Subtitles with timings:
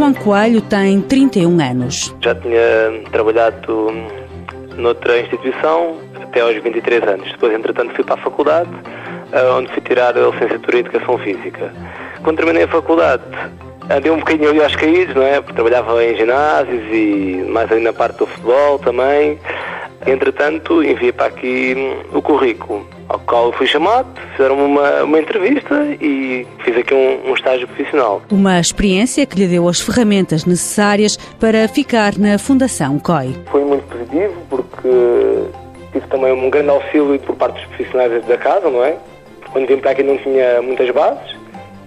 [0.00, 2.16] João Coelho tem 31 anos.
[2.22, 3.92] Já tinha trabalhado
[4.74, 7.30] noutra instituição até aos 23 anos.
[7.30, 8.70] Depois, entretanto, fui para a faculdade,
[9.30, 11.70] eh, onde fui tirar a licenciatura em Educação Física.
[12.22, 13.24] Quando terminei a faculdade,
[13.90, 15.38] andei um bocadinho ali aos caídos, não é?
[15.38, 19.38] Porque trabalhava em ginásios e mais ali na parte do futebol também.
[20.06, 21.74] Entretanto, enviei para aqui
[22.12, 27.34] o currículo, ao qual fui chamado, fizeram uma, uma entrevista e fiz aqui um, um
[27.34, 28.22] estágio profissional.
[28.30, 33.36] Uma experiência que lhe deu as ferramentas necessárias para ficar na Fundação COI.
[33.50, 34.88] Foi muito positivo porque
[35.92, 38.96] tive também um grande auxílio por parte dos profissionais da casa, não é?
[39.52, 41.39] Quando vim para aqui não tinha muitas bases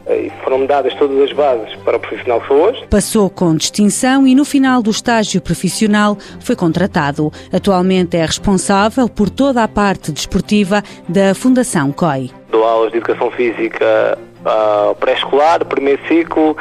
[0.09, 2.86] e foram-me dadas todas as bases para o profissional que sou hoje.
[2.90, 7.32] Passou com distinção e no final do estágio profissional foi contratado.
[7.52, 12.31] Atualmente é responsável por toda a parte desportiva da Fundação COI.
[12.52, 16.56] Dou aulas de educação física ao pré-escolar, primeiro ciclo,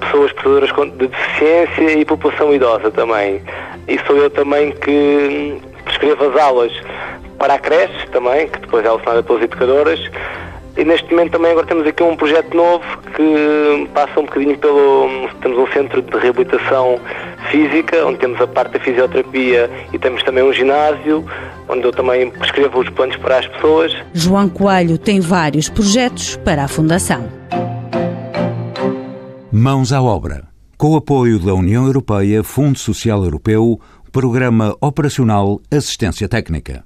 [0.00, 3.40] pessoas portadoras de deficiência e população idosa também.
[3.86, 5.56] E sou eu também que
[5.88, 6.72] escrevo as aulas
[7.38, 10.00] para a creche também, que depois é alucinada pelas educadoras,
[10.76, 12.84] e neste momento também agora temos aqui um projeto novo
[13.16, 15.28] que passa um bocadinho pelo.
[15.40, 17.00] Temos um centro de reabilitação
[17.50, 21.24] física, onde temos a parte da fisioterapia e temos também um ginásio,
[21.68, 23.92] onde eu também escrevo os planos para as pessoas.
[24.12, 27.28] João Coelho tem vários projetos para a Fundação.
[29.50, 30.46] Mãos à obra.
[30.76, 33.80] Com o apoio da União Europeia, Fundo Social Europeu,
[34.12, 36.84] Programa Operacional Assistência Técnica.